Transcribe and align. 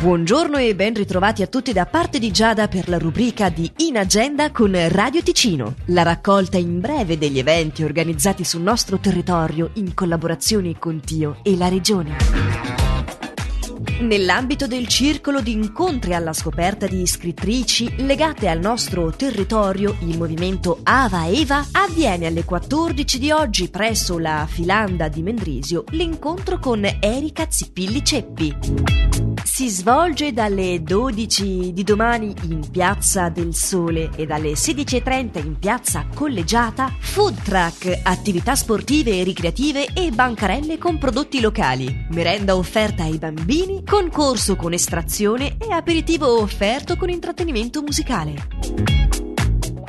Buongiorno 0.00 0.58
e 0.58 0.76
ben 0.76 0.94
ritrovati 0.94 1.42
a 1.42 1.48
tutti 1.48 1.72
da 1.72 1.84
parte 1.84 2.20
di 2.20 2.30
Giada 2.30 2.68
per 2.68 2.88
la 2.88 2.98
rubrica 2.98 3.48
di 3.48 3.68
In 3.78 3.98
Agenda 3.98 4.52
con 4.52 4.72
Radio 4.90 5.24
Ticino, 5.24 5.74
la 5.86 6.04
raccolta 6.04 6.56
in 6.56 6.78
breve 6.78 7.18
degli 7.18 7.40
eventi 7.40 7.82
organizzati 7.82 8.44
sul 8.44 8.60
nostro 8.60 9.00
territorio 9.00 9.70
in 9.74 9.94
collaborazione 9.94 10.78
con 10.78 11.00
Tio 11.00 11.40
e 11.42 11.56
la 11.56 11.66
Regione. 11.66 12.16
Nell'ambito 14.02 14.68
del 14.68 14.86
circolo 14.86 15.40
di 15.40 15.50
incontri 15.50 16.14
alla 16.14 16.32
scoperta 16.32 16.86
di 16.86 17.04
scrittrici 17.04 18.04
legate 18.04 18.48
al 18.48 18.60
nostro 18.60 19.10
territorio, 19.10 19.96
il 20.02 20.16
movimento 20.16 20.78
Ava 20.84 21.26
Eva 21.26 21.66
avviene 21.72 22.26
alle 22.26 22.44
14 22.44 23.18
di 23.18 23.32
oggi 23.32 23.68
presso 23.68 24.16
la 24.20 24.46
Filanda 24.48 25.08
di 25.08 25.22
Mendrisio 25.22 25.82
l'incontro 25.90 26.60
con 26.60 26.88
Erika 27.00 27.46
Zippilli 27.48 28.04
Ceppi 28.04 29.27
si 29.58 29.70
svolge 29.70 30.32
dalle 30.32 30.84
12 30.84 31.72
di 31.72 31.82
domani 31.82 32.32
in 32.42 32.70
Piazza 32.70 33.28
del 33.28 33.56
Sole 33.56 34.10
e 34.14 34.24
dalle 34.24 34.52
16.30 34.52 35.44
in 35.44 35.58
Piazza 35.58 36.06
Collegiata, 36.14 36.94
food 37.00 37.42
truck, 37.42 38.02
attività 38.04 38.54
sportive 38.54 39.18
e 39.18 39.24
ricreative 39.24 39.88
e 39.94 40.12
bancarelle 40.12 40.78
con 40.78 40.98
prodotti 40.98 41.40
locali, 41.40 42.06
merenda 42.10 42.54
offerta 42.54 43.02
ai 43.02 43.18
bambini, 43.18 43.82
concorso 43.84 44.54
con 44.54 44.74
estrazione 44.74 45.56
e 45.58 45.72
aperitivo 45.72 46.40
offerto 46.40 46.94
con 46.94 47.08
intrattenimento 47.08 47.82
musicale. 47.82 49.07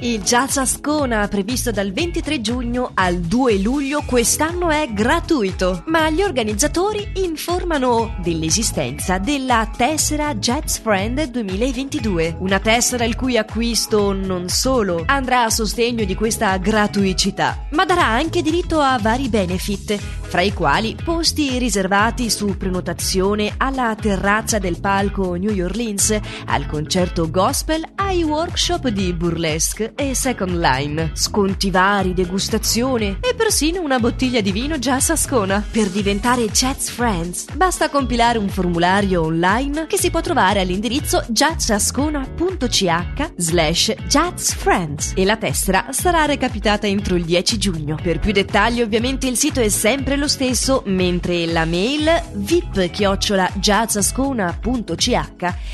Il 0.02 0.21
Jazz 0.21 0.55
Ascona, 0.55 1.27
previsto 1.27 1.71
dal 1.71 1.91
23 1.91 2.40
giugno 2.40 2.91
al 2.94 3.17
2 3.17 3.57
luglio, 3.57 4.02
quest'anno 4.05 4.70
è 4.70 4.88
gratuito, 4.94 5.84
ma 5.88 6.09
gli 6.09 6.21
organizzatori 6.21 7.05
informano 7.16 8.16
dell'esistenza 8.23 9.17
della 9.17 9.70
tessera 9.76 10.34
Jazz 10.35 10.77
Friend 10.77 11.21
2022, 11.26 12.38
una 12.40 12.62
tessera 12.62 13.04
il 13.04 13.18
cui 13.18 13.38
acquisto 13.38 14.13
non 14.13 14.48
solo 14.48 15.04
andrà 15.05 15.43
a 15.43 15.49
sostegno 15.49 16.05
di 16.05 16.16
questa 16.16 16.55
gratuità, 16.55 17.68
ma 17.71 17.84
darà 17.84 18.05
anche 18.05 18.41
diritto 18.41 18.79
a 18.79 18.98
vari 19.01 19.27
benefit, 19.27 19.99
fra 20.30 20.41
i 20.41 20.54
quali 20.54 20.96
posti 21.04 21.58
riservati 21.58 22.30
su 22.30 22.55
prenotazione 22.55 23.55
alla 23.58 23.96
terrazza 23.99 24.60
del 24.60 24.80
palco 24.80 25.34
New 25.34 25.63
Orleans, 25.63 26.16
al 26.46 26.68
concerto 26.68 27.32
gospel, 27.32 27.84
ai 27.96 28.22
workshop 28.22 28.90
di 28.90 29.12
burlesque 29.13 29.94
e 29.96 30.13
Second 30.13 30.60
Line, 30.60 31.12
sconti 31.13 31.72
vari, 31.72 32.13
degustazione 32.13 33.18
e 33.22 33.34
persino 33.34 33.82
una 33.82 33.98
bottiglia 33.98 34.41
di 34.41 34.52
vino 34.52 34.77
già 34.77 34.98
Ascona. 35.00 35.66
Per 35.72 35.88
diventare 35.88 36.46
Jazz 36.46 36.90
Friends 36.90 37.46
basta 37.55 37.90
compilare 37.90 38.38
un 38.38 38.50
formulario 38.50 39.24
online 39.24 39.88
che 39.88 39.98
si 39.98 40.12
può 40.12 40.22
trovare 40.22 40.60
all'indirizzo 40.60 41.24
jazzascona.ch 41.27 43.32
slash 43.35 43.94
jazzfriends 44.07 45.13
e 45.16 45.26
la 45.26 45.38
tessera 45.38 45.88
sarà 45.90 46.26
recapitata 46.26 46.85
entro 46.85 47.16
il 47.16 47.26
10 47.26 47.57
giugno. 47.57 47.98
Per 48.00 48.20
più 48.20 48.32
dettagli 48.32 48.82
ovviamente 48.82 49.27
il 49.27 49.38
sito 49.38 49.60
è 49.60 49.70
sempre 49.70 50.18
lo 50.20 50.27
stesso, 50.27 50.84
mentre 50.85 51.45
la 51.48 51.65
mail 51.65 52.21
vip 52.34 52.89
chiocciola 52.89 53.49
jazzascona.ch 53.55 55.07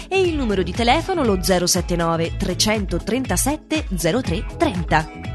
e 0.08 0.22
il 0.22 0.36
numero 0.36 0.64
di 0.64 0.72
telefono 0.72 1.24
lo 1.24 1.42
079 1.42 2.38
337 2.38 3.88
0330. 3.90 5.35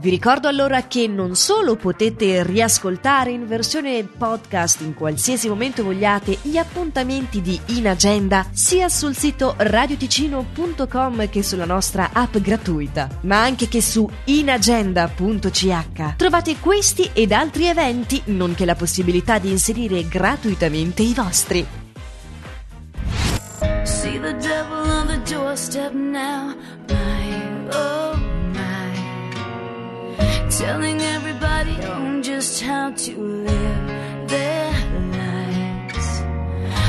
Vi 0.00 0.10
ricordo 0.10 0.46
allora 0.46 0.86
che 0.86 1.08
non 1.08 1.34
solo 1.34 1.74
potete 1.74 2.44
riascoltare 2.44 3.32
in 3.32 3.48
versione 3.48 4.04
podcast 4.04 4.80
in 4.82 4.94
qualsiasi 4.94 5.48
momento 5.48 5.82
vogliate 5.82 6.38
gli 6.42 6.56
appuntamenti 6.56 7.40
di 7.40 7.58
In 7.70 7.88
Agenda 7.88 8.46
sia 8.52 8.88
sul 8.88 9.16
sito 9.16 9.56
radioticino.com 9.56 11.28
che 11.28 11.42
sulla 11.42 11.64
nostra 11.64 12.10
app 12.12 12.36
gratuita, 12.36 13.08
ma 13.22 13.42
anche 13.42 13.66
che 13.66 13.82
su 13.82 14.08
inagenda.ch 14.22 16.14
trovate 16.14 16.60
questi 16.60 17.10
ed 17.12 17.32
altri 17.32 17.66
eventi, 17.66 18.22
nonché 18.26 18.64
la 18.64 18.76
possibilità 18.76 19.40
di 19.40 19.50
inserire 19.50 20.06
gratuitamente 20.06 21.02
i 21.02 21.12
vostri. 21.12 21.66
See 23.82 24.20
the 24.20 24.36
devil 24.36 24.90
on 24.90 25.08
the 25.08 25.20
doorstep 25.28 25.92
now, 25.92 26.54
my 26.88 27.68
oh. 27.72 28.07
Telling 30.50 31.00
everybody 31.00 31.76
on 31.84 32.22
just 32.22 32.62
how 32.62 32.90
to 32.90 33.12
live 33.16 34.28
their 34.28 34.72
lives. 35.20 36.06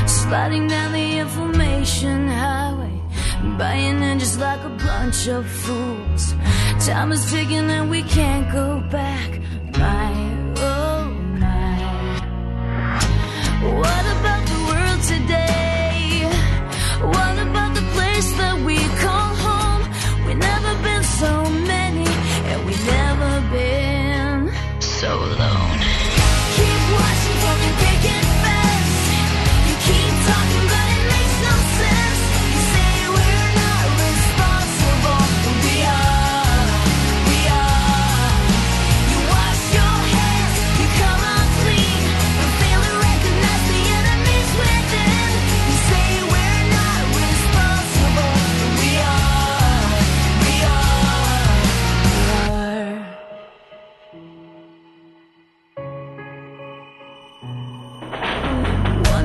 Sliding 0.06 0.66
down 0.66 0.92
the 0.92 1.18
information 1.18 2.28
highway, 2.28 3.00
buying 3.58 4.02
in 4.02 4.18
just 4.18 4.38
like 4.40 4.62
a 4.64 4.70
bunch 4.70 5.28
of 5.28 5.46
fools. 5.46 6.34
Time 6.86 7.12
is 7.12 7.30
ticking 7.30 7.70
and 7.70 7.90
we 7.90 8.02
can't 8.02 8.50
go 8.52 8.80
back, 8.90 9.40
my 9.78 10.09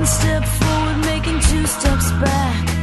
step 0.06 0.44
forward, 0.46 0.98
making 1.06 1.40
two 1.40 1.66
steps 1.66 2.12
back. 2.22 2.75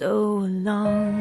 so 0.00 0.48
long. 0.64 1.19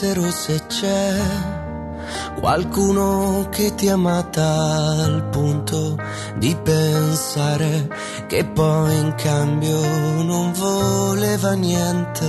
Davvero 0.00 0.30
se 0.30 0.62
c'è 0.66 1.14
qualcuno 2.38 3.48
che 3.50 3.74
ti 3.74 3.88
ha 3.88 3.92
amata 3.92 5.04
al 5.04 5.28
punto 5.30 5.98
di 6.36 6.56
pensare 6.62 7.86
che 8.26 8.46
poi 8.46 8.96
in 8.96 9.14
cambio 9.14 9.78
non 10.22 10.52
voleva 10.52 11.52
niente, 11.52 12.24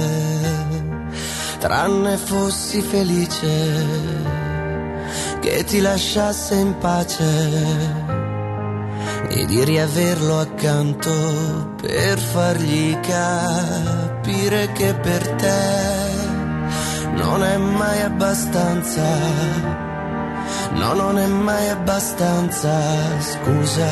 tranne 1.59 2.18
fossi 2.18 2.81
felice 2.81 3.85
che 5.39 5.63
ti 5.63 5.79
lasciasse 5.79 6.56
in 6.56 6.77
pace 6.77 8.19
e 9.29 9.45
di 9.45 9.63
riaverlo 9.63 10.39
accanto 10.39 11.73
per 11.81 12.19
fargli 12.19 13.00
capire 13.00 14.71
che 14.73 14.94
per 14.94 15.27
te 15.35 16.20
non 17.13 17.44
è 17.44 17.58
mai 17.58 18.02
abbastanza. 18.02 19.04
No, 20.74 20.94
non 20.94 21.18
è 21.18 21.28
mai 21.28 21.69
abbastanza, 21.69 22.72
scusa 23.19 23.90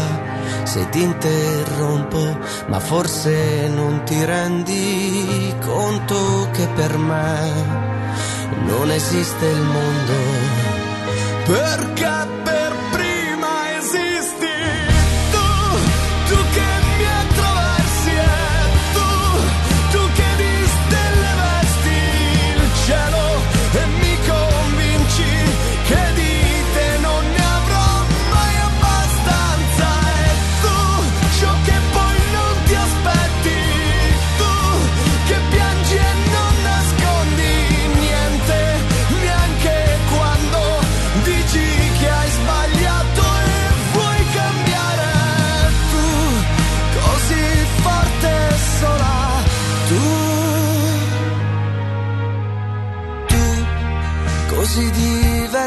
se 0.63 0.87
ti 0.89 1.01
interrompo, 1.01 2.37
ma 2.67 2.79
forse 2.79 3.67
non 3.67 4.03
ti 4.03 4.23
rendi 4.23 5.55
conto 5.65 6.49
che 6.51 6.67
per 6.75 6.97
me 6.97 7.87
non 8.65 8.91
esiste 8.91 9.45
il 9.45 9.61
mondo. 9.61 10.13
Perché 11.45 12.18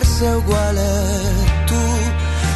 sei 0.01 0.35
uguale. 0.35 0.91
Tu, 1.67 1.83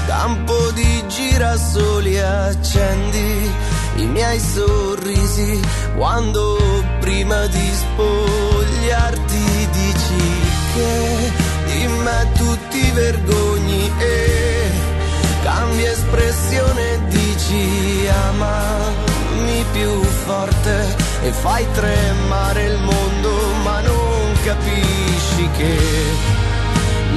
campo 0.06 0.70
di 0.72 1.04
girasoli 1.06 2.18
accendi 2.18 3.50
i 3.96 4.06
miei 4.06 4.40
sorrisi. 4.40 5.60
Quando 5.96 6.58
prima 7.00 7.46
di 7.46 7.70
spogliarti 7.72 9.68
dici 9.70 10.24
che 10.74 11.32
di 11.66 11.86
me 11.86 12.32
tu 12.34 12.58
ti 12.70 12.90
vergogni 12.92 13.92
e 13.98 14.70
cambi 15.42 15.84
espressione 15.84 17.00
dici 17.08 18.08
amami 18.28 19.64
più 19.72 20.02
forte 20.02 20.96
e 21.22 21.30
fai 21.30 21.64
tremare 21.72 22.64
il 22.64 22.78
mondo 22.78 23.30
ma 23.62 23.80
non 23.80 24.32
capisci 24.44 25.48
che 25.56 26.44